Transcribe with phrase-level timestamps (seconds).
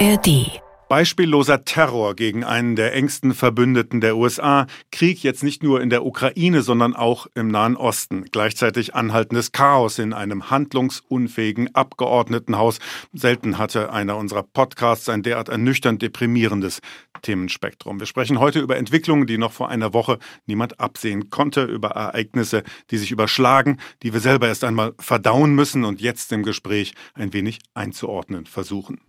[0.00, 5.88] ARD Beispielloser Terror gegen einen der engsten Verbündeten der USA, Krieg jetzt nicht nur in
[5.88, 12.80] der Ukraine, sondern auch im Nahen Osten, gleichzeitig anhaltendes Chaos in einem handlungsunfähigen Abgeordnetenhaus.
[13.12, 16.80] Selten hatte einer unserer Podcasts ein derart ernüchternd deprimierendes
[17.24, 17.98] Themenspektrum.
[17.98, 22.62] Wir sprechen heute über Entwicklungen, die noch vor einer Woche niemand absehen konnte, über Ereignisse,
[22.90, 27.32] die sich überschlagen, die wir selber erst einmal verdauen müssen und jetzt im Gespräch ein
[27.32, 29.00] wenig einzuordnen versuchen.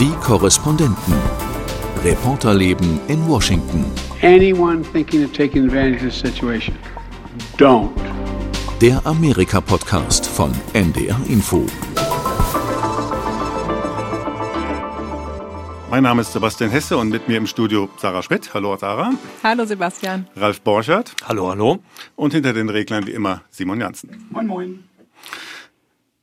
[0.00, 1.14] Die Korrespondenten.
[2.04, 3.84] Reporterleben in Washington.
[4.22, 6.74] Anyone thinking of taking advantage of the situation,
[7.56, 7.90] don't.
[8.80, 11.66] Der Amerika-Podcast von NDR Info.
[15.90, 18.52] Mein Name ist Sebastian Hesse und mit mir im Studio Sarah Schmidt.
[18.52, 19.12] Hallo Sarah.
[19.42, 20.26] Hallo Sebastian.
[20.36, 21.14] Ralf Borchert.
[21.24, 21.78] Hallo, hallo.
[22.14, 24.26] Und hinter den Reglern wie immer Simon Janssen.
[24.30, 24.84] Moin, moin.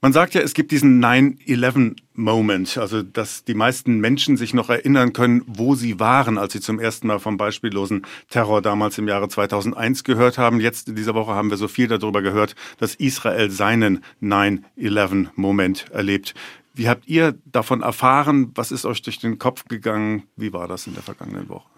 [0.02, 5.14] Man sagt ja, es gibt diesen 9-11-Moment, also dass die meisten Menschen sich noch erinnern
[5.14, 9.30] können, wo sie waren, als sie zum ersten Mal vom beispiellosen Terror damals im Jahre
[9.30, 10.60] 2001 gehört haben.
[10.60, 16.36] Jetzt in dieser Woche haben wir so viel darüber gehört, dass Israel seinen 9-11-Moment erlebt.
[16.76, 18.52] Wie habt ihr davon erfahren?
[18.54, 20.24] Was ist euch durch den Kopf gegangen?
[20.36, 21.70] Wie war das in der vergangenen Woche?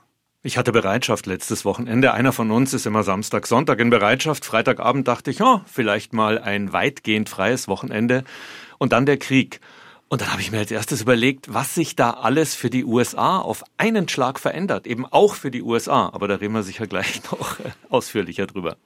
[0.42, 2.14] Ich hatte Bereitschaft letztes Wochenende.
[2.14, 4.44] Einer von uns ist immer Samstag, Sonntag in Bereitschaft.
[4.44, 8.24] Freitagabend dachte ich, oh, vielleicht mal ein weitgehend freies Wochenende.
[8.80, 9.60] Und dann der Krieg.
[10.10, 13.38] Und dann habe ich mir als erstes überlegt, was sich da alles für die USA
[13.38, 14.88] auf einen Schlag verändert.
[14.88, 16.10] Eben auch für die USA.
[16.12, 17.58] Aber da reden wir sicher gleich noch
[17.90, 18.78] ausführlicher drüber.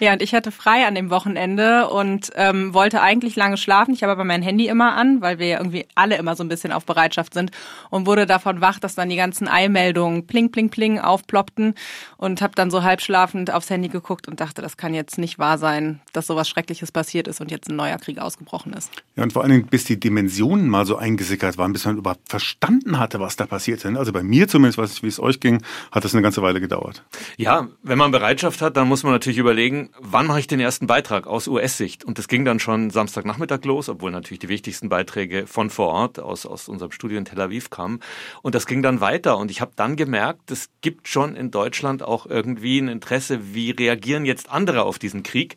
[0.00, 3.94] Ja, und ich hatte frei an dem Wochenende und ähm, wollte eigentlich lange schlafen.
[3.94, 6.48] Ich habe aber mein Handy immer an, weil wir ja irgendwie alle immer so ein
[6.48, 7.52] bisschen auf Bereitschaft sind
[7.90, 11.74] und wurde davon wach, dass dann die ganzen Eilmeldungen pling, pling, pling aufploppten
[12.16, 15.38] und habe dann so halb schlafend aufs Handy geguckt und dachte, das kann jetzt nicht
[15.38, 18.90] wahr sein, dass sowas Schreckliches passiert ist und jetzt ein neuer Krieg ausgebrochen ist.
[19.14, 22.28] Ja, und vor allen Dingen, bis die Dimensionen mal so eingesickert waren, bis man überhaupt
[22.28, 23.96] verstanden hatte, was da passiert ist.
[23.96, 25.62] Also bei mir zumindest, weiß ich, wie es euch ging,
[25.92, 27.04] hat das eine ganze Weile gedauert.
[27.36, 30.86] Ja, wenn man Bereitschaft hat, dann muss man natürlich überlegen, wann mache ich den ersten
[30.86, 32.04] Beitrag aus US-Sicht?
[32.04, 36.18] Und das ging dann schon Samstagnachmittag los, obwohl natürlich die wichtigsten Beiträge von vor Ort
[36.18, 38.00] aus, aus unserem Studio in Tel Aviv kamen.
[38.42, 39.38] Und das ging dann weiter.
[39.38, 43.70] Und ich habe dann gemerkt, es gibt schon in Deutschland auch irgendwie ein Interesse, wie
[43.70, 45.56] reagieren jetzt andere auf diesen Krieg?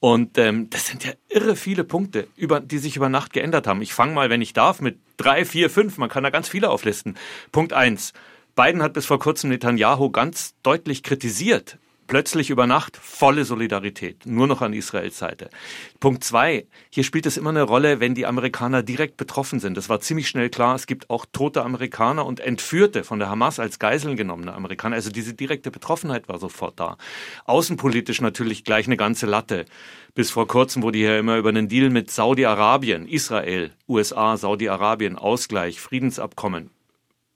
[0.00, 3.82] Und ähm, das sind ja irre viele Punkte, über, die sich über Nacht geändert haben.
[3.82, 5.98] Ich fange mal, wenn ich darf, mit drei, vier, fünf.
[5.98, 7.16] Man kann da ganz viele auflisten.
[7.52, 8.12] Punkt eins.
[8.56, 11.78] Biden hat bis vor kurzem Netanyahu ganz deutlich kritisiert
[12.10, 15.48] plötzlich über Nacht volle Solidarität, nur noch an Israels Seite.
[16.00, 19.76] Punkt zwei, hier spielt es immer eine Rolle, wenn die Amerikaner direkt betroffen sind.
[19.76, 23.60] Das war ziemlich schnell klar, es gibt auch tote Amerikaner und entführte von der Hamas
[23.60, 24.96] als Geiseln genommene Amerikaner.
[24.96, 26.96] Also diese direkte Betroffenheit war sofort da.
[27.44, 29.64] Außenpolitisch natürlich gleich eine ganze Latte.
[30.16, 35.80] Bis vor kurzem wurde hier immer über einen Deal mit Saudi-Arabien, Israel, USA, Saudi-Arabien, Ausgleich,
[35.80, 36.70] Friedensabkommen,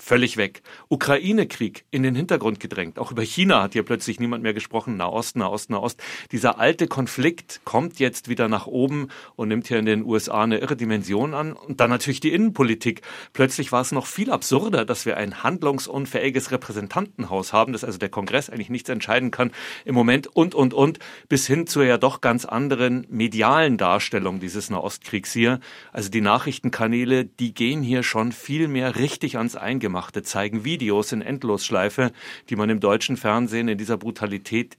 [0.04, 0.62] völlig weg.
[0.88, 2.98] Ukraine-Krieg in den Hintergrund gedrängt.
[2.98, 4.98] Auch über China hat hier plötzlich niemand mehr gesprochen.
[4.98, 6.02] Nahost, Nahost, Nahost.
[6.30, 10.58] Dieser alte Konflikt kommt jetzt wieder nach oben und nimmt hier in den USA eine
[10.58, 11.54] irre Dimension an.
[11.54, 13.00] Und dann natürlich die Innenpolitik.
[13.32, 18.10] Plötzlich war es noch viel absurder, dass wir ein handlungsunfähiges Repräsentantenhaus haben, dass also der
[18.10, 19.52] Kongress eigentlich nichts entscheiden kann
[19.86, 20.98] im Moment und, und, und,
[21.28, 25.60] bis hin zur ja doch ganz anderen medialen Darstellung dieses Nahostkriegs hier.
[25.92, 31.12] Also die Nachrichtenkanäle, die gehen hier schon viel mehr richtig ans Eingemachte Selbstgemachte zeigen Videos
[31.12, 32.10] in Endlosschleife,
[32.50, 34.76] die man im deutschen Fernsehen in dieser Brutalität,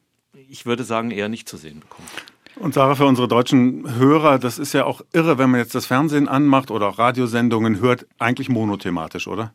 [0.50, 2.10] ich würde sagen, eher nicht zu sehen bekommt.
[2.58, 5.86] Und Sarah, für unsere deutschen Hörer, das ist ja auch irre, wenn man jetzt das
[5.86, 9.54] Fernsehen anmacht oder auch Radiosendungen hört, eigentlich monothematisch, oder?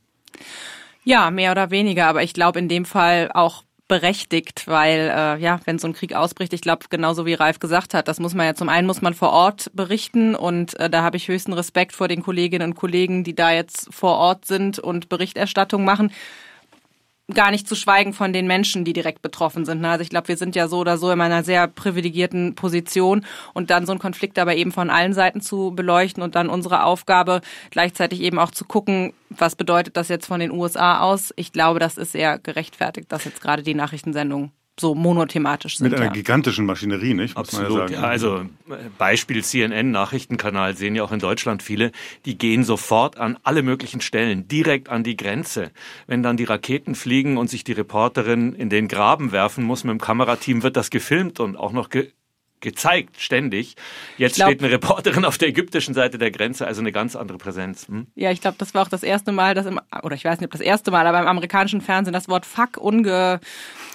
[1.05, 5.59] Ja, mehr oder weniger, aber ich glaube in dem Fall auch berechtigt, weil äh, ja,
[5.65, 8.47] wenn so ein Krieg ausbricht, ich glaube genauso wie Ralf gesagt hat, das muss man
[8.47, 11.93] ja zum einen muss man vor Ort berichten und äh, da habe ich höchsten Respekt
[11.93, 16.13] vor den Kolleginnen und Kollegen, die da jetzt vor Ort sind und Berichterstattung machen
[17.35, 19.81] gar nicht zu schweigen von den Menschen, die direkt betroffen sind.
[19.81, 19.91] Ne?
[19.91, 23.25] Also ich glaube, wir sind ja so oder so in einer sehr privilegierten Position
[23.55, 26.85] und dann so einen Konflikt aber eben von allen Seiten zu beleuchten und dann unsere
[26.85, 27.41] Aufgabe
[27.71, 31.33] gleichzeitig eben auch zu gucken, was bedeutet das jetzt von den USA aus.
[31.37, 35.91] Ich glaube, das ist eher gerechtfertigt, dass jetzt gerade die Nachrichtensendung so monothematisch sind.
[35.91, 36.13] Mit einer ja.
[36.13, 37.37] gigantischen Maschinerie, nicht?
[37.37, 37.91] Muss Absolut.
[37.91, 38.45] Ja, ja, also
[38.99, 41.93] Beispiel CNN Nachrichtenkanal sehen ja auch in Deutschland viele,
[42.25, 45.71] die gehen sofort an alle möglichen Stellen, direkt an die Grenze.
[46.07, 49.93] Wenn dann die Raketen fliegen und sich die Reporterin in den Graben werfen muss mit
[49.93, 52.11] dem Kamerateam, wird das gefilmt und auch noch ge
[52.61, 53.77] gezeigt, ständig.
[54.19, 57.39] Jetzt glaub, steht eine Reporterin auf der ägyptischen Seite der Grenze, also eine ganz andere
[57.39, 57.89] Präsenz.
[57.89, 58.07] Hm?
[58.15, 60.47] Ja, ich glaube, das war auch das erste Mal, dass im, oder ich weiß nicht,
[60.47, 63.41] ob das erste Mal, aber im amerikanischen Fernsehen das Wort Fuck unge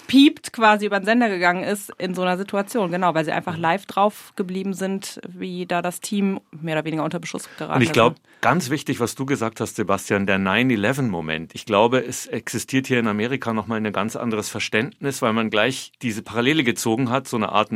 [0.07, 3.57] piept quasi über den Sender gegangen ist in so einer Situation, genau, weil sie einfach
[3.57, 7.75] live drauf geblieben sind, wie da das Team mehr oder weniger unter Beschuss geraten ist.
[7.75, 11.55] Und ich glaube, ganz wichtig, was du gesagt hast, Sebastian, der 9-11-Moment.
[11.55, 15.91] Ich glaube, es existiert hier in Amerika nochmal ein ganz anderes Verständnis, weil man gleich
[16.01, 17.71] diese Parallele gezogen hat, so eine Art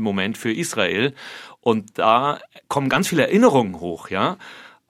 [0.00, 1.14] 9-11-Moment für Israel.
[1.60, 4.36] Und da kommen ganz viele Erinnerungen hoch, ja.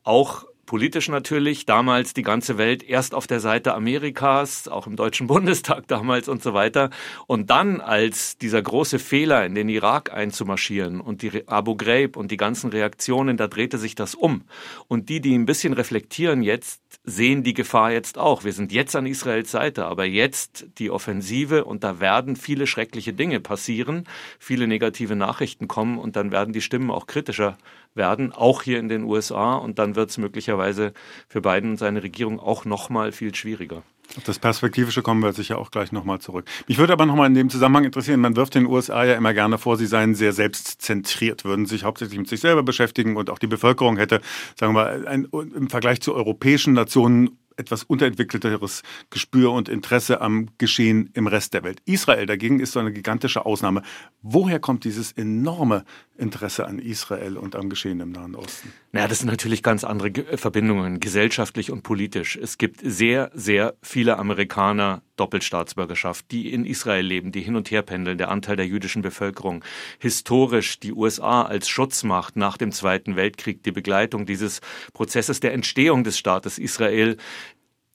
[0.05, 5.27] Auch politisch natürlich, damals die ganze Welt erst auf der Seite Amerikas, auch im Deutschen
[5.35, 6.91] Bundestag damals und so weiter.
[7.27, 12.31] Und dann als dieser große Fehler in den Irak einzumarschieren und die Abu Ghraib und
[12.31, 14.45] die ganzen Reaktionen, da drehte sich das um.
[14.87, 18.45] Und die, die ein bisschen reflektieren jetzt, sehen die Gefahr jetzt auch.
[18.45, 23.13] Wir sind jetzt an Israels Seite, aber jetzt die Offensive und da werden viele schreckliche
[23.13, 24.05] Dinge passieren,
[24.39, 27.59] viele negative Nachrichten kommen und dann werden die Stimmen auch kritischer
[27.95, 29.55] werden, auch hier in den USA.
[29.55, 30.93] Und dann wird es möglicherweise
[31.29, 33.83] für Biden und seine Regierung auch noch mal viel schwieriger.
[34.17, 36.45] Auf das Perspektivische kommen wir sicher auch gleich nochmal zurück.
[36.67, 39.57] Mich würde aber nochmal in dem Zusammenhang interessieren, man wirft den USA ja immer gerne
[39.57, 43.47] vor, sie seien sehr selbstzentriert, würden sich hauptsächlich mit sich selber beschäftigen und auch die
[43.47, 44.21] Bevölkerung hätte,
[44.59, 51.11] sagen wir, ein, im Vergleich zu europäischen Nationen etwas unterentwickelteres Gespür und Interesse am Geschehen
[51.15, 51.81] im Rest der Welt.
[51.85, 53.83] Israel dagegen ist so eine gigantische Ausnahme.
[54.23, 55.85] Woher kommt dieses enorme
[56.17, 58.73] Interesse an Israel und am Geschehen im Nahen Osten?
[58.93, 62.37] Naja, das sind natürlich ganz andere Verbindungen, gesellschaftlich und politisch.
[62.37, 67.83] Es gibt sehr, sehr viele Amerikaner Doppelstaatsbürgerschaft, die in Israel leben, die hin und her
[67.83, 69.63] pendeln, der Anteil der jüdischen Bevölkerung.
[69.99, 74.61] Historisch die USA als Schutzmacht nach dem Zweiten Weltkrieg, die Begleitung dieses
[74.95, 77.19] Prozesses der Entstehung des Staates Israel,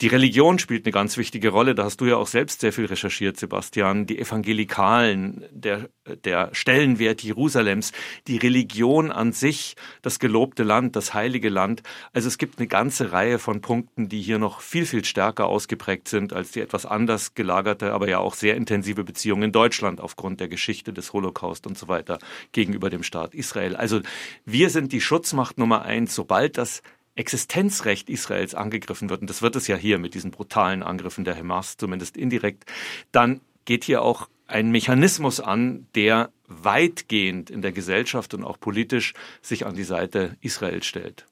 [0.01, 1.74] die Religion spielt eine ganz wichtige Rolle.
[1.74, 4.06] Da hast du ja auch selbst sehr viel recherchiert, Sebastian.
[4.06, 5.89] Die Evangelikalen, der,
[6.25, 7.94] der Stellenwert Jerusalems,
[8.27, 11.81] die Religion an sich, das gelobte Land, das heilige Land.
[12.12, 16.09] Also es gibt eine ganze Reihe von Punkten, die hier noch viel, viel stärker ausgeprägt
[16.09, 20.41] sind als die etwas anders gelagerte, aber ja auch sehr intensive Beziehung in Deutschland aufgrund
[20.41, 22.19] der Geschichte des Holocaust und so weiter
[22.51, 23.77] gegenüber dem Staat Israel.
[23.77, 24.01] Also
[24.44, 26.13] wir sind die Schutzmacht Nummer eins.
[26.13, 26.81] Sobald das
[27.15, 31.38] Existenzrecht Israels angegriffen wird, und das wird es ja hier mit diesen brutalen Angriffen der
[31.38, 32.65] Hamas, zumindest indirekt,
[33.12, 39.13] dann geht hier auch ein Mechanismus an, der weitgehend in der Gesellschaft und auch politisch
[39.41, 41.25] sich an die Seite Israels stellt.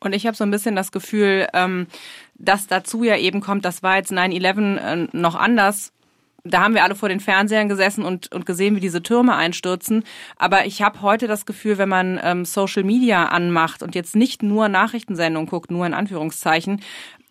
[0.00, 1.86] Und ich habe so ein bisschen das Gefühl, ähm,
[2.34, 5.92] dass dazu ja eben kommt, das war jetzt 9-11 äh, noch anders,
[6.44, 10.04] da haben wir alle vor den Fernsehern gesessen und, und gesehen, wie diese Türme einstürzen.
[10.36, 14.42] Aber ich habe heute das Gefühl, wenn man ähm, Social Media anmacht und jetzt nicht
[14.42, 16.82] nur Nachrichtensendungen guckt, nur in Anführungszeichen,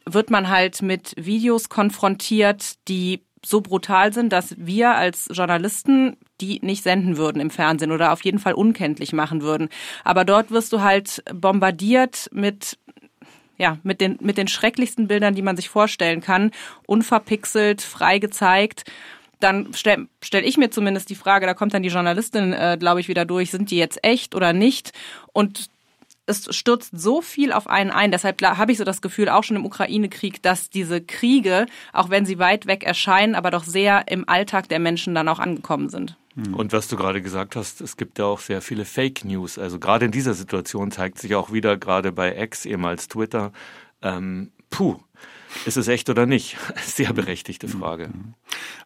[0.05, 6.59] wird man halt mit Videos konfrontiert, die so brutal sind, dass wir als Journalisten die
[6.63, 9.69] nicht senden würden im Fernsehen oder auf jeden Fall unkenntlich machen würden.
[10.03, 12.77] Aber dort wirst du halt bombardiert mit
[13.61, 16.49] ja, mit den, mit den schrecklichsten Bildern, die man sich vorstellen kann,
[16.87, 18.83] unverpixelt, frei gezeigt
[19.39, 22.99] dann stelle stell ich mir zumindest die Frage, da kommt dann die Journalistin, äh, glaube
[22.99, 24.91] ich, wieder durch, sind die jetzt echt oder nicht?
[25.33, 25.71] Und
[26.27, 28.11] es stürzt so viel auf einen ein.
[28.11, 32.27] Deshalb habe ich so das Gefühl, auch schon im Ukraine-Krieg, dass diese Kriege, auch wenn
[32.27, 36.15] sie weit weg erscheinen, aber doch sehr im Alltag der Menschen dann auch angekommen sind.
[36.35, 36.53] Mhm.
[36.53, 39.57] Und was du gerade gesagt hast, es gibt ja auch sehr viele Fake News.
[39.57, 43.51] Also gerade in dieser Situation zeigt sich auch wieder gerade bei X, ehemals Twitter,
[44.01, 44.99] ähm, puh,
[45.65, 46.57] ist es echt oder nicht?
[46.83, 48.09] Sehr berechtigte Frage.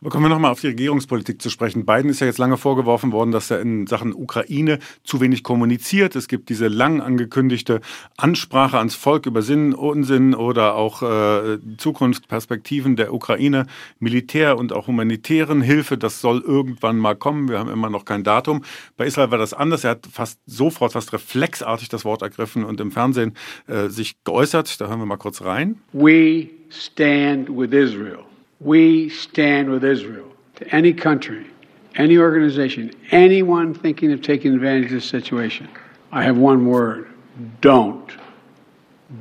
[0.01, 1.85] Aber kommen wir nochmal auf die Regierungspolitik zu sprechen.
[1.85, 6.15] Biden ist ja jetzt lange vorgeworfen worden, dass er in Sachen Ukraine zu wenig kommuniziert.
[6.15, 7.81] Es gibt diese lang angekündigte
[8.17, 13.67] Ansprache ans Volk über Sinn, Unsinn oder auch äh, Zukunftsperspektiven der Ukraine,
[13.99, 15.97] Militär und auch humanitären Hilfe.
[15.97, 17.49] Das soll irgendwann mal kommen.
[17.49, 18.63] Wir haben immer noch kein Datum.
[18.97, 19.83] Bei Israel war das anders.
[19.83, 23.33] Er hat fast sofort, fast reflexartig das Wort ergriffen und im Fernsehen
[23.67, 24.79] äh, sich geäußert.
[24.81, 25.79] Da hören wir mal kurz rein.
[25.93, 28.25] We stand with Israel.
[28.59, 30.25] We stand with Israel.
[30.55, 31.45] To any country,
[31.95, 35.67] any organization, anyone thinking of taking advantage of this situation,
[36.11, 37.07] I have one word
[37.61, 38.09] don't.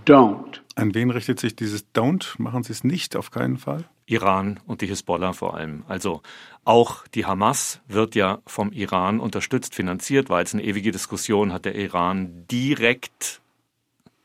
[0.05, 0.61] Don't.
[0.77, 2.35] An wen richtet sich dieses Don't?
[2.39, 3.85] Machen Sie es nicht, auf keinen Fall?
[4.07, 5.85] Iran und die Hisbollah vor allem.
[5.89, 6.21] Also
[6.65, 11.65] auch die Hamas wird ja vom Iran unterstützt, finanziert, weil es eine ewige Diskussion hat
[11.65, 13.41] der Iran direkt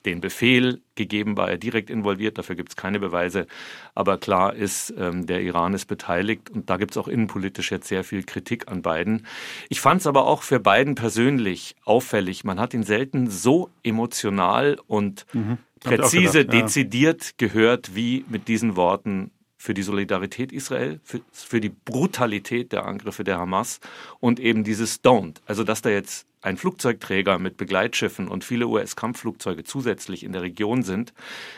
[0.10, 3.48] den Befehl gegeben, war er direkt involviert, dafür gibt es keine Beweise.
[3.96, 7.88] Aber klar ist, ähm, der Iran ist beteiligt und da gibt es auch innenpolitisch jetzt
[7.88, 9.26] sehr viel Kritik an Biden.
[9.70, 12.44] Ich fand es aber auch für Biden persönlich auffällig.
[12.44, 15.58] Man hat ihn selten so emotional und mhm.
[15.80, 16.44] präzise, ja.
[16.44, 22.86] dezidiert gehört wie mit diesen Worten für die Solidarität Israel, für, für die Brutalität der
[22.86, 23.82] Angriffe der Hamas
[24.22, 25.36] und eben dieses Don't.
[25.46, 30.84] Also dass da jetzt ein Flugzeugträger mit Begleitschiffen und viele US-Kampfflugzeuge zusätzlich in der Region
[30.84, 31.14] sind.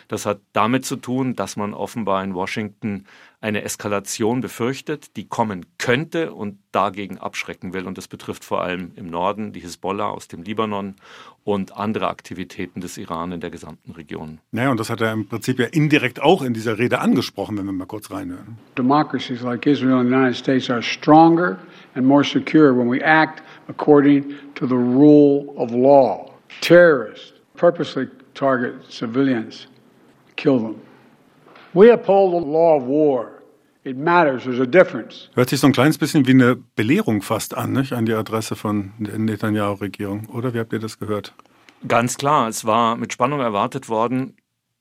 [0.07, 3.05] Das hat damit zu tun, dass man offenbar in Washington
[3.41, 7.87] eine Eskalation befürchtet, die kommen könnte und dagegen abschrecken will.
[7.87, 10.95] Und das betrifft vor allem im Norden die Hisbollah aus dem Libanon
[11.43, 14.39] und andere Aktivitäten des Iran in der gesamten Region.
[14.51, 17.65] Naja, und das hat er im Prinzip ja indirekt auch in dieser Rede angesprochen, wenn
[17.65, 18.59] wir mal kurz reinhören.
[18.77, 21.57] Democracies like Israel and the United States are stronger
[21.95, 26.31] and more secure when we act according to the rule of law.
[26.61, 29.67] Terrorists purposely target civilians,
[30.35, 30.75] kill them.
[35.35, 37.93] Hört sich so ein kleines bisschen wie eine Belehrung fast an, nicht?
[37.93, 40.27] an die Adresse von der Netanyahu-Regierung.
[40.27, 41.33] Oder wie habt ihr das gehört?
[41.87, 44.35] Ganz klar, es war mit Spannung erwartet worden.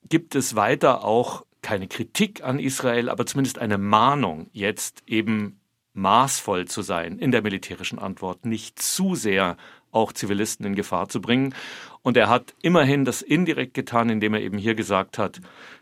[0.08, 5.60] Gibt es weiter auch keine Kritik an Israel, aber zumindest eine Mahnung, jetzt eben
[5.92, 9.56] maßvoll zu sein in der militärischen Antwort, nicht zu sehr
[9.92, 11.54] auch Zivilisten in Gefahr zu bringen.
[12.02, 15.40] Und er hat immerhin das indirekt getan, indem er eben hier gesagt hat,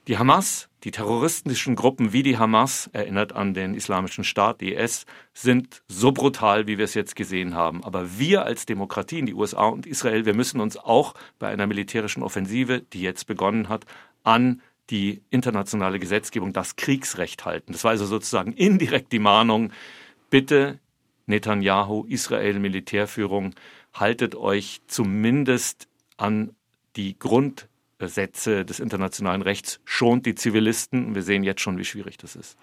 [0.09, 5.07] die Hamas, die terroristischen Gruppen wie die Hamas, erinnert an den Islamischen Staat, die IS,
[5.33, 7.85] sind so brutal, wie wir es jetzt gesehen haben.
[7.85, 12.25] Aber wir als Demokratien, die USA und Israel, wir müssen uns auch bei einer militärischen
[12.25, 13.85] Offensive, die jetzt begonnen hat,
[14.25, 14.61] an
[14.91, 17.73] die internationale Gesetzgebung, das Kriegsrecht halten.
[17.73, 19.71] Das war also sozusagen indirekt die Mahnung,
[20.31, 20.81] bitte
[21.27, 23.55] Netanyahu, Israel, Militärführung,
[23.93, 26.55] haltet euch zumindest an
[26.97, 31.15] die Grundsätze des internationalen Rechts, schont die Zivilisten.
[31.15, 32.59] Wir sehen jetzt schon, wie schwierig das ist.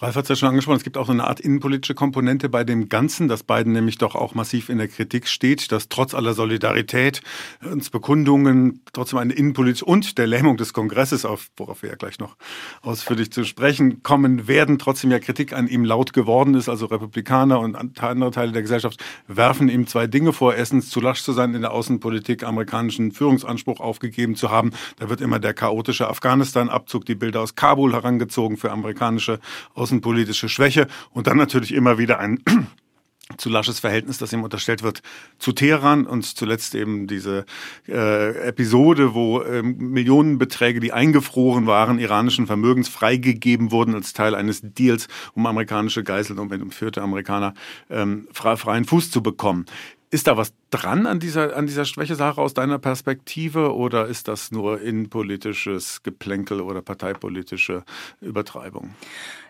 [0.00, 2.64] Ralf hat es ja schon angesprochen, es gibt auch so eine Art innenpolitische Komponente bei
[2.64, 6.34] dem Ganzen, dass Biden nämlich doch auch massiv in der Kritik steht, dass trotz aller
[6.34, 7.22] Solidarität
[7.62, 12.18] und Bekundungen trotzdem eine innenpolitische und der Lähmung des Kongresses, auf, worauf wir ja gleich
[12.18, 12.36] noch
[12.82, 16.68] ausführlich zu sprechen kommen werden, trotzdem ja Kritik an ihm laut geworden ist.
[16.68, 20.56] Also Republikaner und andere Teile der Gesellschaft werfen ihm zwei Dinge vor.
[20.56, 24.72] Erstens zu lasch zu sein in der Außenpolitik, amerikanischen Führungsanspruch aufgegeben zu haben.
[24.98, 29.38] Da wird immer der chaotische Afghanistan-Abzug, die Bilder aus Kabul herangezogen für amerikanische
[29.84, 32.42] außenpolitische Schwäche und dann natürlich immer wieder ein
[33.36, 35.02] zu lasches Verhältnis, das ihm unterstellt wird,
[35.38, 37.44] zu Teheran und zuletzt eben diese
[37.86, 44.60] äh, Episode, wo ähm, Millionenbeträge, die eingefroren waren, iranischen Vermögens freigegeben wurden als Teil eines
[44.62, 47.54] Deals, um amerikanische Geiseln und um führte Amerikaner
[47.90, 49.66] ähm, freien Fuß zu bekommen.
[50.10, 54.52] Ist da was dran an dieser, an dieser Schwächesache aus deiner Perspektive oder ist das
[54.52, 57.82] nur innenpolitisches Geplänkel oder parteipolitische
[58.20, 58.94] Übertreibung?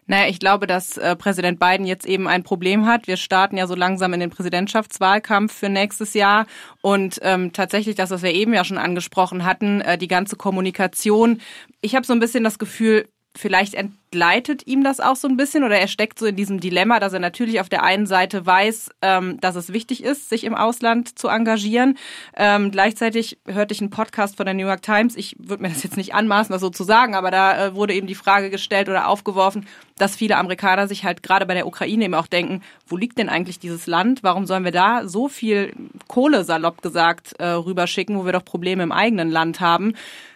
[0.06, 3.06] Naja, ich glaube, dass äh, Präsident Biden jetzt eben ein Problem hat.
[3.06, 6.46] Wir starten ja so langsam in den Präsidentschaftswahlkampf für nächstes Jahr.
[6.82, 11.40] Und ähm, tatsächlich das, was wir eben ja schon angesprochen hatten, äh, die ganze Kommunikation.
[11.80, 15.64] Ich habe so ein bisschen das Gefühl, vielleicht entgleitet ihm das auch so ein bisschen
[15.64, 18.91] oder er steckt so in diesem Dilemma, dass er natürlich auf der einen Seite weiß,
[19.03, 21.99] ähm, dass es wichtig ist, sich im Ausland zu engagieren.
[22.37, 25.17] Ähm, gleichzeitig hörte ich einen Podcast von der New York Times.
[25.17, 27.95] Ich würde mir das jetzt nicht anmaßen, das so zu sagen, aber da äh, wurde
[27.95, 29.67] eben die Frage gestellt oder aufgeworfen,
[29.99, 33.29] dass viele Amerikaner sich halt gerade bei der Ukraine eben auch denken, wo liegt denn
[33.29, 34.23] eigentlich dieses Land?
[34.23, 35.73] Warum sollen wir da so viel
[36.07, 39.95] Kohle, salopp gesagt, äh, rüberschicken, wo wir doch Probleme im eigenen Land haben?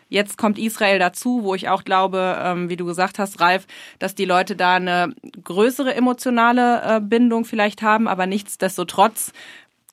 [0.09, 3.67] Jetzt kommt Israel dazu, wo ich auch glaube, ähm, wie du gesagt hast, Ralf,
[3.99, 9.33] dass die Leute da eine größere emotionale äh, Bindung vielleicht haben, aber nichtsdestotrotz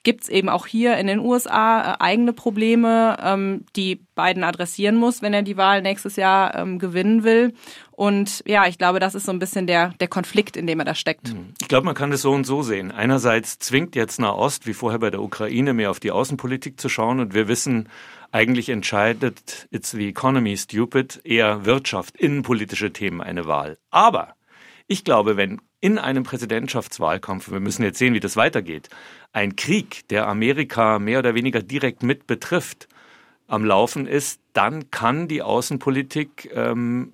[0.06, 5.20] gibt's eben auch hier in den USA äh, eigene Probleme, ähm, die Biden adressieren muss,
[5.20, 7.54] wenn er die Wahl nächstes Jahr ähm, gewinnen will.
[7.90, 10.84] Und ja, ich glaube, das ist so ein bisschen der, der Konflikt, in dem er
[10.84, 11.30] da steckt.
[11.30, 11.54] Hm.
[11.60, 12.92] Ich glaube, man kann es so und so sehen.
[12.92, 17.18] Einerseits zwingt jetzt Nahost, wie vorher bei der Ukraine, mehr auf die Außenpolitik zu schauen.
[17.18, 17.88] Und wir wissen,
[18.30, 23.76] eigentlich entscheidet It's the Economy Stupid eher Wirtschaft, innenpolitische Themen eine Wahl.
[23.90, 24.36] Aber
[24.86, 28.88] ich glaube, wenn in einem Präsidentschaftswahlkampf, wir müssen jetzt sehen, wie das weitergeht,
[29.32, 32.88] ein Krieg, der Amerika mehr oder weniger direkt mit betrifft,
[33.46, 37.12] am Laufen ist, dann kann die Außenpolitik ähm,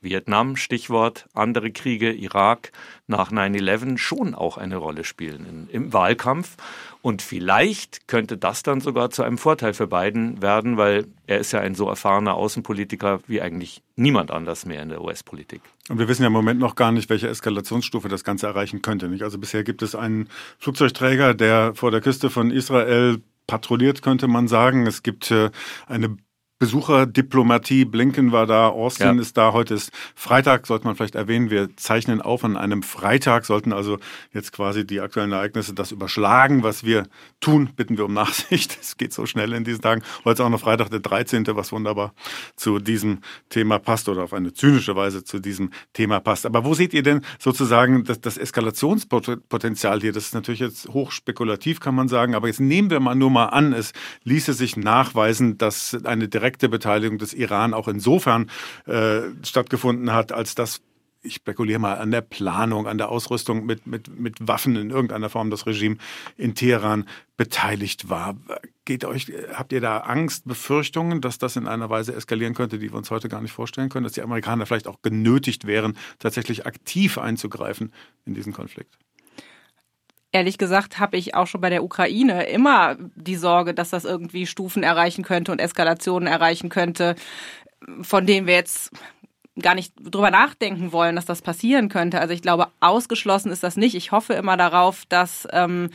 [0.00, 2.70] Vietnam, Stichwort, andere Kriege, Irak
[3.08, 6.56] nach 9-11 schon auch eine Rolle spielen im Wahlkampf.
[7.04, 11.52] Und vielleicht könnte das dann sogar zu einem Vorteil für Biden werden, weil er ist
[11.52, 15.60] ja ein so erfahrener Außenpolitiker wie eigentlich niemand anders mehr in der US-Politik.
[15.90, 19.10] Und wir wissen ja im Moment noch gar nicht, welche Eskalationsstufe das Ganze erreichen könnte.
[19.10, 19.22] Nicht?
[19.22, 24.48] Also bisher gibt es einen Flugzeugträger, der vor der Küste von Israel patrouilliert, könnte man
[24.48, 24.86] sagen.
[24.86, 25.50] Es gibt äh,
[25.86, 26.16] eine
[26.60, 27.84] Besucherdiplomatie.
[27.84, 29.20] Blinken war da, Austin ja.
[29.20, 29.52] ist da.
[29.52, 31.50] Heute ist Freitag, sollte man vielleicht erwähnen.
[31.50, 33.98] Wir zeichnen auf an einem Freitag, sollten also
[34.32, 37.08] jetzt quasi die aktuellen Ereignisse das überschlagen, was wir
[37.40, 37.70] tun.
[37.74, 38.78] Bitten wir um Nachsicht.
[38.84, 40.02] Es geht so schnell in diesen Tagen.
[40.24, 42.14] Heute ist auch noch Freitag der 13., was wunderbar
[42.54, 43.18] zu diesem
[43.48, 46.46] Thema passt oder auf eine zynische Weise zu diesem Thema passt.
[46.46, 50.12] Aber wo seht ihr denn sozusagen das, das Eskalationspotenzial hier?
[50.12, 52.34] Das ist natürlich jetzt hochspekulativ, kann man sagen.
[52.34, 53.92] Aber jetzt nehmen wir mal nur mal an, es
[54.22, 58.50] ließe sich nachweisen, dass eine direkte direkte Beteiligung des Iran auch insofern
[58.86, 60.82] äh, stattgefunden hat, als dass
[61.22, 65.30] ich spekuliere mal an der Planung, an der Ausrüstung mit, mit, mit Waffen in irgendeiner
[65.30, 65.96] Form das Regime
[66.36, 67.08] in Teheran
[67.38, 68.36] beteiligt war.
[68.84, 72.90] Geht euch, habt ihr da Angst, Befürchtungen, dass das in einer Weise eskalieren könnte, die
[72.90, 76.66] wir uns heute gar nicht vorstellen können, dass die Amerikaner vielleicht auch genötigt wären, tatsächlich
[76.66, 77.90] aktiv einzugreifen
[78.26, 78.98] in diesen Konflikt?
[80.34, 84.46] Ehrlich gesagt habe ich auch schon bei der Ukraine immer die Sorge, dass das irgendwie
[84.46, 87.14] Stufen erreichen könnte und Eskalationen erreichen könnte,
[88.02, 88.90] von denen wir jetzt
[89.62, 92.20] gar nicht drüber nachdenken wollen, dass das passieren könnte.
[92.20, 93.94] Also ich glaube, ausgeschlossen ist das nicht.
[93.94, 95.90] Ich hoffe immer darauf, dass ähm,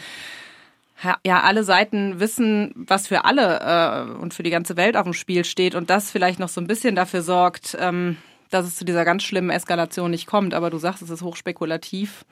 [1.25, 5.13] ja alle Seiten wissen, was für alle äh, und für die ganze Welt auf dem
[5.13, 8.15] Spiel steht und das vielleicht noch so ein bisschen dafür sorgt, ähm,
[8.49, 10.53] dass es zu dieser ganz schlimmen Eskalation nicht kommt.
[10.53, 12.23] Aber du sagst, es ist hochspekulativ.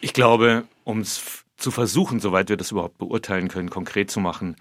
[0.00, 4.56] Ich glaube, um es zu versuchen, soweit wir das überhaupt beurteilen können, konkret zu machen,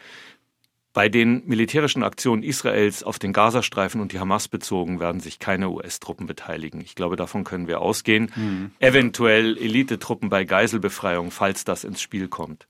[0.97, 5.69] bei den militärischen Aktionen Israels auf den Gazastreifen und die Hamas bezogen werden sich keine
[5.69, 6.81] US-Truppen beteiligen.
[6.81, 8.31] Ich glaube, davon können wir ausgehen.
[8.35, 8.71] Mhm.
[8.79, 12.67] Eventuell Elitetruppen bei Geiselbefreiung, falls das ins Spiel kommt.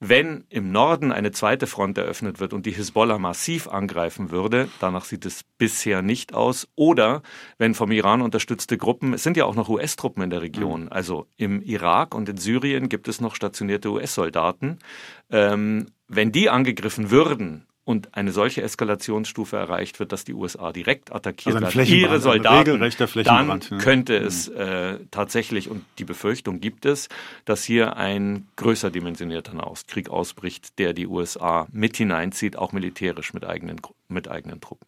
[0.00, 5.04] Wenn im Norden eine zweite Front eröffnet wird und die Hisbollah massiv angreifen würde, danach
[5.04, 7.22] sieht es bisher nicht aus, oder
[7.58, 10.92] wenn vom Iran unterstützte Gruppen, es sind ja auch noch US-Truppen in der Region, mhm.
[10.92, 14.78] also im Irak und in Syrien gibt es noch stationierte US-Soldaten,
[15.30, 21.14] ähm, wenn die angegriffen würden und eine solche Eskalationsstufe erreicht wird, dass die USA direkt
[21.14, 22.80] attackiert also werden, ihre Soldaten,
[23.22, 24.26] dann könnte mhm.
[24.26, 27.08] es äh, tatsächlich, und die Befürchtung gibt es,
[27.44, 29.52] dass hier ein größer dimensionierter
[29.86, 34.86] Krieg ausbricht, der die USA mit hineinzieht, auch militärisch mit eigenen, mit eigenen Truppen.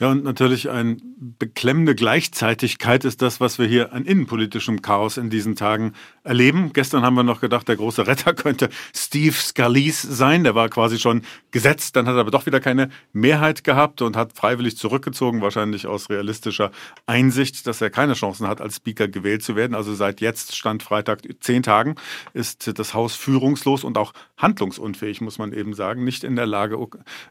[0.00, 0.96] Ja, und natürlich eine
[1.38, 5.92] beklemmende Gleichzeitigkeit ist das, was wir hier an innenpolitischem Chaos in diesen Tagen
[6.24, 6.72] erleben.
[6.72, 10.42] Gestern haben wir noch gedacht, der große Retter könnte Steve Scalise sein.
[10.42, 11.22] Der war quasi schon
[11.52, 15.86] gesetzt, dann hat er aber doch wieder keine Mehrheit gehabt und hat freiwillig zurückgezogen, wahrscheinlich
[15.86, 16.72] aus realistischer
[17.06, 19.76] Einsicht, dass er keine Chancen hat, als Speaker gewählt zu werden.
[19.76, 21.94] Also seit jetzt, Stand Freitag, zehn Tagen,
[22.32, 26.02] ist das Haus führungslos und auch handlungsunfähig, muss man eben sagen.
[26.02, 26.84] Nicht in der Lage,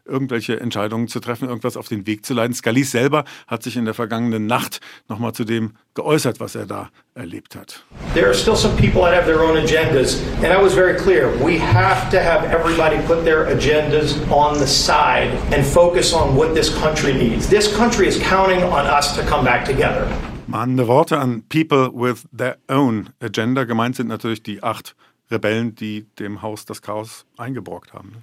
[0.06, 2.53] irgendwelche Entscheidungen zu treffen, irgendwas auf den Weg zu leiten.
[2.54, 6.90] Scalise selber hat sich in der vergangenen Nacht nochmal zu dem geäußert, was er da
[7.14, 7.84] erlebt hat.
[8.14, 11.28] There are still some people that have their own agendas, and I was very clear.
[11.42, 16.54] We have to have everybody put their agendas on the side and focus on what
[16.54, 17.48] this country needs.
[17.48, 20.06] This country is counting on us to come back together.
[20.46, 23.64] Mahnende Worte an People with their own agenda.
[23.64, 24.94] Gemeint sind natürlich die acht
[25.30, 28.10] Rebellen, die dem Haus das Chaos eingebrockt haben.
[28.10, 28.22] Ne?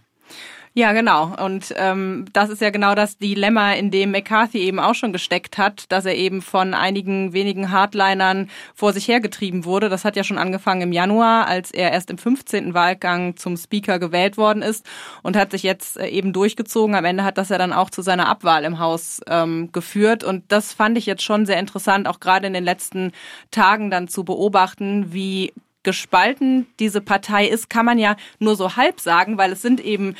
[0.74, 1.36] Ja, genau.
[1.36, 5.58] Und ähm, das ist ja genau das Dilemma, in dem McCarthy eben auch schon gesteckt
[5.58, 9.90] hat, dass er eben von einigen wenigen Hardlinern vor sich hergetrieben wurde.
[9.90, 12.74] Das hat ja schon angefangen im Januar, als er erst im 15.
[12.74, 14.86] Wahlgang zum Speaker gewählt worden ist
[15.24, 16.96] und hat sich jetzt äh, eben durchgezogen.
[16.96, 20.24] Am Ende hat das ja dann auch zu seiner Abwahl im Haus ähm, geführt.
[20.24, 23.12] Und das fand ich jetzt schon sehr interessant, auch gerade in den letzten
[23.52, 25.52] Tagen dann zu beobachten, wie
[25.84, 30.16] gespalten diese Partei ist, kann man ja nur so halb sagen, weil es sind eben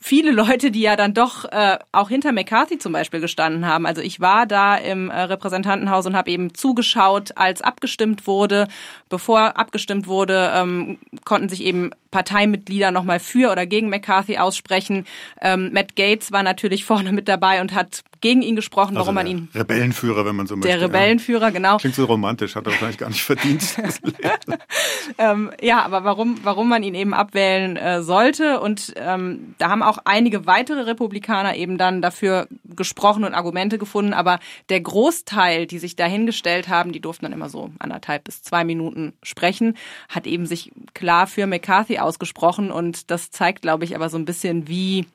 [0.00, 3.86] viele Leute, die ja dann doch äh, auch hinter McCarthy zum Beispiel gestanden haben.
[3.86, 8.66] Also ich war da im äh, Repräsentantenhaus und habe eben zugeschaut, als abgestimmt wurde.
[9.10, 15.06] Bevor abgestimmt wurde, ähm, konnten sich eben Parteimitglieder nochmal für oder gegen McCarthy aussprechen.
[15.40, 19.14] Ähm, Matt Gates war natürlich vorne mit dabei und hat gegen ihn gesprochen, also warum
[19.14, 19.48] man ihn.
[19.54, 20.68] Rebellenführer, wenn man so möchte.
[20.68, 21.50] Der Rebellenführer, ja.
[21.50, 21.76] genau.
[21.78, 23.76] Klingt so romantisch, hat er wahrscheinlich gar nicht verdient.
[25.18, 28.60] ähm, ja, aber warum, warum man ihn eben abwählen äh, sollte.
[28.60, 34.12] Und ähm, da haben auch einige weitere Republikaner eben dann dafür gesprochen und Argumente gefunden.
[34.12, 38.64] Aber der Großteil, die sich dahingestellt haben, die durften dann immer so anderthalb bis zwei
[38.64, 39.76] Minuten sprechen,
[40.08, 42.70] hat eben sich klar für McCarthy ausgesprochen.
[42.70, 45.06] Und das zeigt, glaube ich, aber so ein bisschen, wie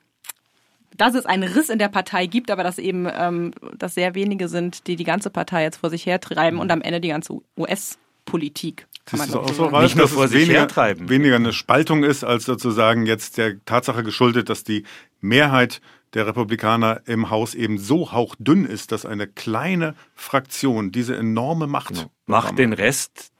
[0.97, 4.47] dass es einen Riss in der Partei gibt, aber dass eben ähm, dass sehr wenige
[4.47, 8.87] sind, die die ganze Partei jetzt vor sich hertreiben und am Ende die ganze US-Politik.
[9.05, 11.09] Kann man auch so, Ralf, nicht nur vor sich weniger, hertreiben.
[11.09, 14.83] weniger eine Spaltung ist, als sozusagen jetzt der Tatsache geschuldet, dass die
[15.21, 15.79] Mehrheit
[16.15, 21.89] der Republikaner im Haus eben so hauchdünn ist, dass eine kleine Fraktion diese enorme Macht
[21.89, 22.11] genau.
[22.25, 23.31] macht den Rest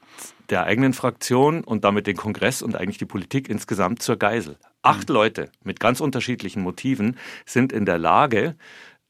[0.49, 4.58] der eigenen Fraktion und damit den Kongress und eigentlich die Politik insgesamt zur Geisel.
[4.81, 5.15] Acht mhm.
[5.15, 8.55] Leute mit ganz unterschiedlichen Motiven sind in der Lage,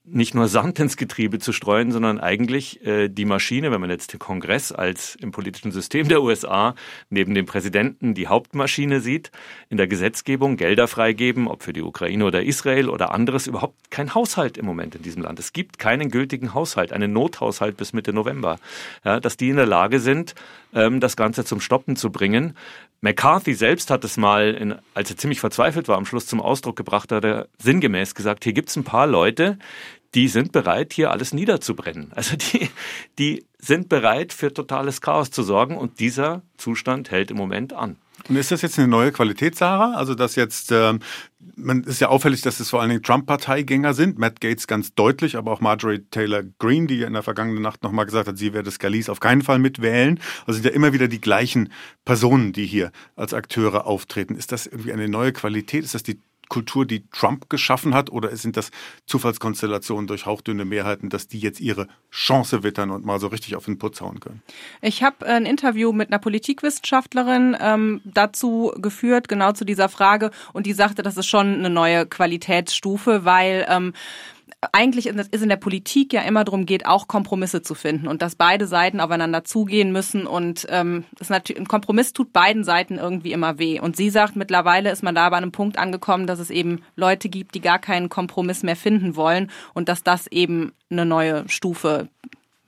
[0.07, 4.13] nicht nur Sand ins Getriebe zu streuen, sondern eigentlich äh, die Maschine, wenn man jetzt
[4.13, 6.75] den Kongress als im politischen System der USA
[7.09, 9.31] neben dem Präsidenten die Hauptmaschine sieht,
[9.69, 14.13] in der Gesetzgebung Gelder freigeben, ob für die Ukraine oder Israel oder anderes, überhaupt kein
[14.13, 15.39] Haushalt im Moment in diesem Land.
[15.39, 18.59] Es gibt keinen gültigen Haushalt, einen Nothaushalt bis Mitte November,
[19.03, 20.35] ja, dass die in der Lage sind,
[20.73, 22.55] ähm, das Ganze zum Stoppen zu bringen.
[23.01, 26.75] McCarthy selbst hat es mal, in, als er ziemlich verzweifelt war, am Schluss zum Ausdruck
[26.75, 29.59] gebracht, hat er sinngemäß gesagt, hier gibt es ein paar Leute,
[30.15, 32.11] die sind bereit, hier alles niederzubrennen.
[32.15, 32.69] Also die,
[33.19, 37.97] die sind bereit, für totales Chaos zu sorgen und dieser Zustand hält im Moment an.
[38.29, 39.93] Und ist das jetzt eine neue Qualität, Sarah?
[39.95, 40.99] Also, dass jetzt, ähm,
[41.55, 44.17] man ist ja auffällig, dass es vor allen Dingen Trump-Parteigänger sind.
[44.17, 48.05] Matt Gates ganz deutlich, aber auch Marjorie Taylor Greene, die in der vergangenen Nacht nochmal
[48.05, 50.19] gesagt hat, sie werde Scalise auf keinen Fall mitwählen.
[50.47, 51.71] Also sind ja immer wieder die gleichen
[52.03, 54.35] Personen, die hier als Akteure auftreten.
[54.35, 55.83] Ist das irgendwie eine neue Qualität?
[55.83, 58.71] Ist das die Kultur, die Trump geschaffen hat, oder sind das
[59.05, 63.65] Zufallskonstellationen durch hauchdünne Mehrheiten, dass die jetzt ihre Chance wittern und mal so richtig auf
[63.65, 64.41] den Putz hauen können?
[64.81, 70.65] Ich habe ein Interview mit einer Politikwissenschaftlerin ähm, dazu geführt, genau zu dieser Frage, und
[70.65, 73.93] die sagte, das ist schon eine neue Qualitätsstufe, weil ähm,
[74.71, 78.35] eigentlich ist in der Politik ja immer darum geht, auch Kompromisse zu finden und dass
[78.35, 83.31] beide Seiten aufeinander zugehen müssen und ähm, das natürlich, ein Kompromiss tut beiden Seiten irgendwie
[83.31, 83.79] immer weh.
[83.79, 87.29] Und sie sagt, mittlerweile ist man da bei einem Punkt angekommen, dass es eben Leute
[87.29, 92.07] gibt, die gar keinen Kompromiss mehr finden wollen und dass das eben eine neue Stufe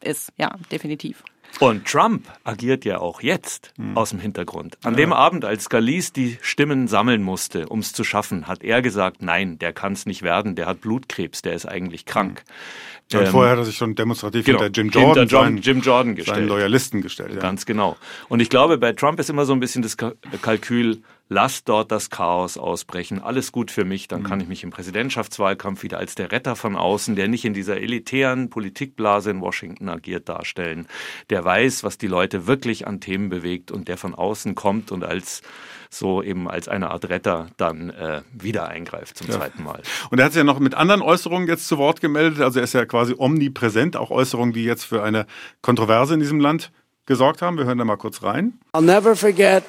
[0.01, 0.31] ist.
[0.37, 1.23] Ja, definitiv.
[1.59, 3.97] Und Trump agiert ja auch jetzt mhm.
[3.97, 4.77] aus dem Hintergrund.
[4.83, 4.97] An ja.
[4.97, 9.21] dem Abend, als Scalise die Stimmen sammeln musste, um es zu schaffen, hat er gesagt,
[9.21, 12.43] nein, der kann es nicht werden, der hat Blutkrebs, der ist eigentlich krank.
[12.45, 13.19] Mhm.
[13.19, 15.81] Ähm, vorher hat er sich schon demonstrativ genau, hinter Jim Jordan, hinter John, seinen, Jim
[15.81, 16.37] Jordan gestellt.
[16.37, 17.35] seinen Loyalisten gestellt.
[17.35, 17.39] Ja.
[17.39, 17.95] Ganz genau.
[18.27, 19.95] Und ich glaube, bei Trump ist immer so ein bisschen das
[20.41, 24.25] Kalkül, lass dort das Chaos ausbrechen, alles gut für mich, dann mhm.
[24.25, 27.77] kann ich mich im Präsidentschaftswahlkampf wieder als der Retter von außen, der nicht in dieser
[27.77, 30.87] elitären Politikblase in Washington agiert, darstellen,
[31.29, 35.03] der weiß, was die Leute wirklich an Themen bewegt und der von außen kommt und
[35.03, 35.41] als
[35.89, 39.35] so eben als eine Art Retter dann äh, wieder eingreift zum ja.
[39.35, 39.81] zweiten Mal.
[40.09, 42.63] Und er hat sich ja noch mit anderen Äußerungen jetzt zu Wort gemeldet, also er
[42.63, 45.25] ist ja quasi omnipräsent, auch Äußerungen, die jetzt für eine
[45.61, 46.71] Kontroverse in diesem Land
[47.05, 47.57] gesorgt haben.
[47.57, 48.59] Wir hören da mal kurz rein.
[48.73, 49.63] I'll never forget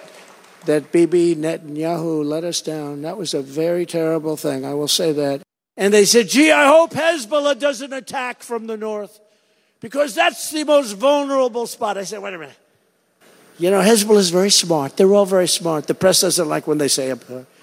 [0.67, 3.03] that Bibi Netanyahu let us down.
[3.03, 4.65] That was a very terrible thing.
[4.65, 5.43] I will say that.
[5.77, 9.21] And they said, gee, I hope Hezbollah doesn't attack from the north
[9.81, 11.97] because that's the most vulnerable spot.
[11.97, 12.57] I said, wait a minute.
[13.59, 14.97] You know, Hezbollah is very smart.
[14.97, 15.87] They're all very smart.
[15.87, 17.19] The press doesn't like when they say it.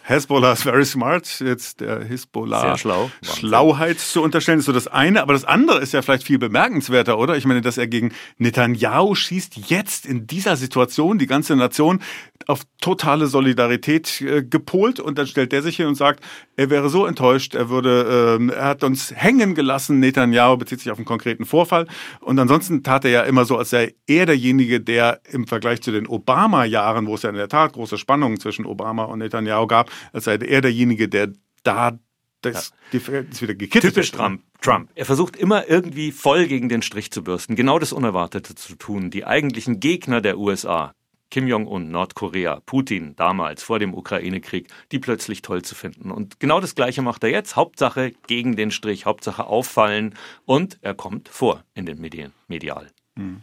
[0.08, 3.12] Hezbollah ist very smart, jetzt der Hezbollah Sehr schlau.
[3.24, 5.24] Schlauheit zu unterstellen, ist so das eine.
[5.24, 7.38] Aber das andere ist ja vielleicht viel bemerkenswerter, oder?
[7.38, 12.02] Ich meine, dass er gegen Netanyahu schießt, jetzt in dieser Situation, die ganze Nation
[12.46, 16.24] auf totale Solidarität äh, gepolt und dann stellt der sich hin und sagt,
[16.56, 20.92] er wäre so enttäuscht, er würde, ähm, er hat uns hängen gelassen, Netanyahu bezieht sich
[20.92, 21.88] auf einen konkreten Vorfall
[22.20, 25.92] und ansonsten tat er ja immer so, als sei er derjenige, der im Vergleich zu
[25.92, 29.90] den Obama-Jahren, wo es ja in der Tat große Spannungen zwischen Obama und Netanyahu gab,
[30.14, 32.00] als sei er derjenige, der da
[32.42, 33.24] das, ja.
[33.24, 34.42] das wieder gekittet Typisch Trump.
[34.62, 34.90] Trump.
[34.96, 39.10] Er versucht immer irgendwie voll gegen den Strich zu bürsten, genau das Unerwartete zu tun.
[39.10, 40.94] Die eigentlichen Gegner der USA,
[41.32, 46.12] Kim Jong-un, Nordkorea, Putin damals vor dem Ukraine-Krieg, die plötzlich toll zu finden.
[46.12, 47.56] Und genau das Gleiche macht er jetzt.
[47.56, 52.88] Hauptsache gegen den Strich, Hauptsache auffallen und er kommt vor in den Medien, medial.
[53.18, 53.42] Hm.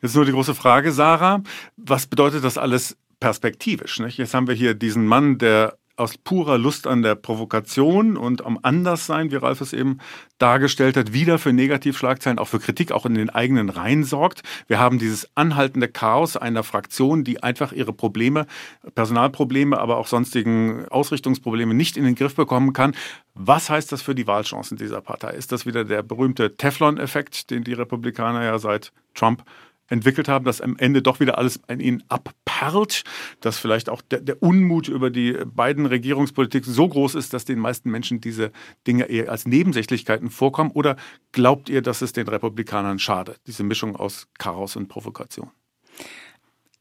[0.00, 1.42] Jetzt nur die große Frage, Sarah.
[1.76, 4.00] Was bedeutet das alles perspektivisch?
[4.00, 4.18] Nicht?
[4.18, 8.58] Jetzt haben wir hier diesen Mann, der aus purer Lust an der Provokation und am
[8.62, 9.98] Anderssein, wie Ralf es eben
[10.38, 14.42] dargestellt hat, wieder für Negativschlagzeilen, auch für Kritik, auch in den eigenen Reihen sorgt.
[14.68, 18.46] Wir haben dieses anhaltende Chaos einer Fraktion, die einfach ihre Probleme,
[18.94, 22.94] Personalprobleme, aber auch sonstigen Ausrichtungsprobleme nicht in den Griff bekommen kann.
[23.34, 25.30] Was heißt das für die Wahlchancen dieser Partei?
[25.30, 29.42] Ist das wieder der berühmte Teflon-Effekt, den die Republikaner ja seit Trump
[29.88, 33.04] entwickelt haben, dass am Ende doch wieder alles an ihnen abperlt,
[33.40, 37.58] dass vielleicht auch der, der, Unmut über die beiden Regierungspolitik so groß ist, dass den
[37.58, 38.52] meisten Menschen diese
[38.86, 40.70] Dinge eher als Nebensächlichkeiten vorkommen?
[40.72, 40.96] Oder
[41.32, 45.50] glaubt ihr, dass es den Republikanern schadet, diese Mischung aus Chaos und Provokation?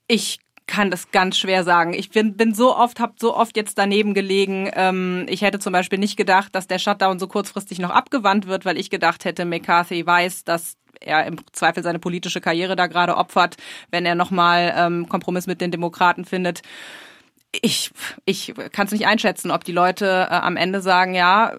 [0.07, 1.93] Ich kann das ganz schwer sagen.
[1.93, 4.69] Ich bin, bin so oft, habe so oft jetzt daneben gelegen.
[4.73, 8.65] Ähm, ich hätte zum Beispiel nicht gedacht, dass der Shutdown so kurzfristig noch abgewandt wird,
[8.65, 13.17] weil ich gedacht hätte, McCarthy weiß, dass er im Zweifel seine politische Karriere da gerade
[13.17, 13.57] opfert,
[13.91, 16.61] wenn er nochmal ähm, Kompromiss mit den Demokraten findet.
[17.61, 17.91] Ich,
[18.25, 21.53] ich kann es nicht einschätzen, ob die Leute äh, am Ende sagen, ja,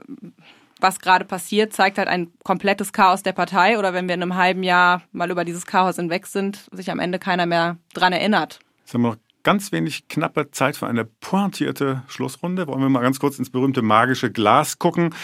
[0.81, 4.37] was gerade passiert, zeigt halt ein komplettes Chaos der Partei oder wenn wir in einem
[4.37, 8.61] halben Jahr mal über dieses Chaos hinweg sind, sich am Ende keiner mehr dran erinnert.
[8.81, 12.67] Jetzt haben wir noch ganz wenig knappe Zeit für eine pointierte Schlussrunde.
[12.67, 15.15] Wollen wir mal ganz kurz ins berühmte magische Glas gucken.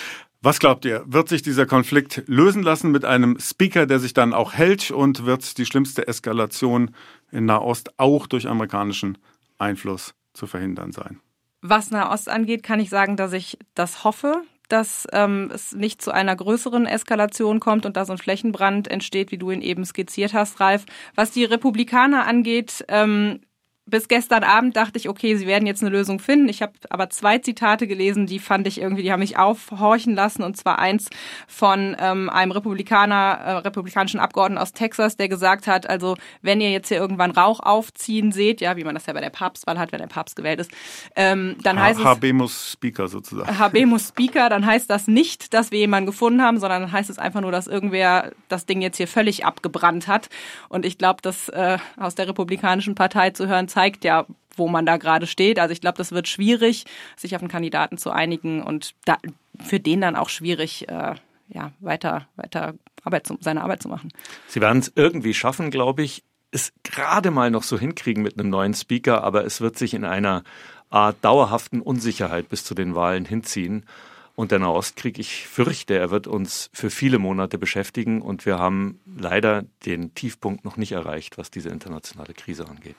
[0.44, 1.02] Was glaubt ihr?
[1.06, 4.90] Wird sich dieser Konflikt lösen lassen mit einem Speaker, der sich dann auch hält?
[4.90, 6.90] Und wird die schlimmste Eskalation
[7.32, 9.16] in Nahost auch durch amerikanischen
[9.56, 11.18] Einfluss zu verhindern sein?
[11.62, 16.12] Was Nahost angeht, kann ich sagen, dass ich das hoffe, dass ähm, es nicht zu
[16.12, 20.34] einer größeren Eskalation kommt und da so ein Flächenbrand entsteht, wie du ihn eben skizziert
[20.34, 20.84] hast, Ralf.
[21.14, 23.40] Was die Republikaner angeht, ähm,
[23.86, 26.48] bis gestern Abend dachte ich, okay, sie werden jetzt eine Lösung finden.
[26.48, 30.42] Ich habe aber zwei Zitate gelesen, die fand ich irgendwie, die haben mich aufhorchen lassen.
[30.42, 31.10] Und zwar eins
[31.46, 36.70] von ähm, einem Republikaner, äh, republikanischen Abgeordneten aus Texas, der gesagt hat, also wenn ihr
[36.70, 39.92] jetzt hier irgendwann Rauch aufziehen seht, ja, wie man das ja bei der Papstwahl hat,
[39.92, 40.70] wenn der Papst gewählt ist,
[41.14, 42.06] ähm, dann heißt es...
[42.06, 43.58] HB muss Speaker sozusagen.
[43.58, 47.10] HB muss Speaker, dann heißt das nicht, dass wir jemanden gefunden haben, sondern dann heißt
[47.10, 50.30] es einfach nur, dass irgendwer das Ding jetzt hier völlig abgebrannt hat.
[50.70, 54.86] Und ich glaube, dass äh, aus der Republikanischen Partei zu hören, zeigt ja, wo man
[54.86, 55.58] da gerade steht.
[55.58, 56.84] Also ich glaube, das wird schwierig,
[57.16, 59.18] sich auf einen Kandidaten zu einigen und da,
[59.60, 61.14] für den dann auch schwierig, äh,
[61.48, 64.12] ja, weiter, weiter Arbeit zu, seine Arbeit zu machen.
[64.46, 68.48] Sie werden es irgendwie schaffen, glaube ich, es gerade mal noch so hinkriegen mit einem
[68.48, 70.44] neuen Speaker, aber es wird sich in einer
[70.88, 73.84] Art dauerhaften Unsicherheit bis zu den Wahlen hinziehen.
[74.36, 79.00] Und der Nahostkrieg, ich fürchte, er wird uns für viele Monate beschäftigen und wir haben
[79.16, 82.96] leider den Tiefpunkt noch nicht erreicht, was diese internationale Krise angeht.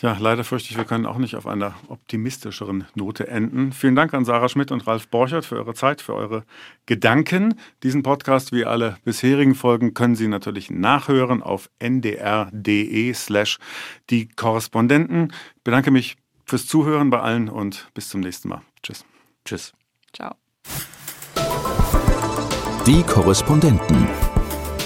[0.00, 3.72] Ja, leider fürchte ich, wir können auch nicht auf einer optimistischeren Note enden.
[3.72, 6.44] Vielen Dank an Sarah Schmidt und Ralf Borchert für eure Zeit, für eure
[6.86, 7.54] Gedanken.
[7.84, 13.58] Diesen Podcast wie alle bisherigen Folgen können Sie natürlich nachhören auf ndr.de slash
[14.10, 15.32] die Korrespondenten.
[15.56, 18.62] Ich bedanke mich fürs Zuhören bei allen und bis zum nächsten Mal.
[18.82, 19.04] Tschüss.
[19.44, 19.72] Tschüss.
[20.12, 20.34] Ciao.
[22.86, 24.08] Die Korrespondenten.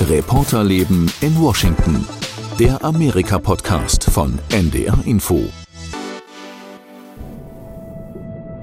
[0.03, 2.07] Reporterleben in Washington.
[2.59, 5.49] Der Amerika-Podcast von NDR Info.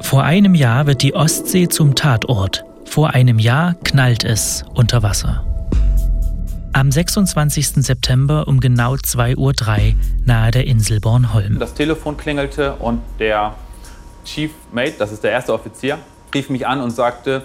[0.01, 2.65] Vor einem Jahr wird die Ostsee zum Tatort.
[2.83, 5.47] Vor einem Jahr knallt es unter Wasser.
[6.73, 7.85] Am 26.
[7.85, 9.53] September um genau 2.03 Uhr
[10.25, 11.57] nahe der Insel Bornholm.
[11.59, 13.55] Das Telefon klingelte und der
[14.25, 15.99] Chief Mate, das ist der erste Offizier,
[16.33, 17.43] rief mich an und sagte,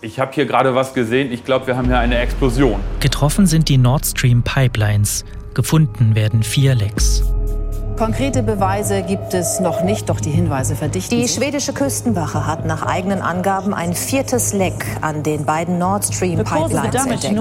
[0.00, 2.78] ich habe hier gerade was gesehen, ich glaube, wir haben hier eine Explosion.
[3.00, 5.24] Getroffen sind die Nord Stream Pipelines.
[5.54, 7.22] Gefunden werden vier Lecks.
[7.96, 12.82] Konkrete Beweise gibt es noch nicht, doch die Hinweise verdichten Die schwedische Küstenwache hat nach
[12.82, 17.34] eigenen Angaben ein viertes Leck an den beiden Nord Stream Pipelines entdeckt.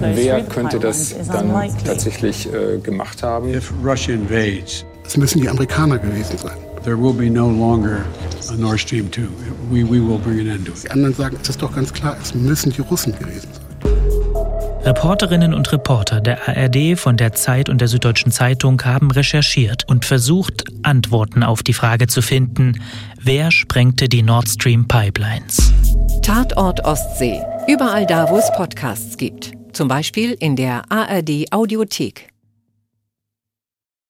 [0.00, 1.52] Wer könnte das dann
[1.84, 3.54] tatsächlich äh, gemacht haben?
[3.54, 6.56] If Russia invades, es müssen die Amerikaner gewesen sein.
[6.84, 7.98] There will be no longer
[8.50, 9.22] a Nord Stream 2.
[9.70, 10.84] We, we will bring an end to it.
[10.84, 13.67] Die anderen sagen, es ist doch ganz klar, es müssen die Russen gewesen sein.
[14.84, 20.04] Reporterinnen und Reporter der ARD, von der Zeit und der Süddeutschen Zeitung haben recherchiert und
[20.04, 22.80] versucht, Antworten auf die Frage zu finden,
[23.20, 25.72] wer sprengte die Nord Stream Pipelines?
[26.22, 27.42] Tatort Ostsee.
[27.66, 29.52] Überall da, wo es Podcasts gibt.
[29.72, 32.28] Zum Beispiel in der ARD Audiothek.